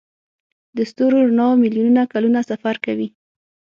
[0.75, 3.07] د ستورو رڼا میلیونونه کلونه سفر کوي.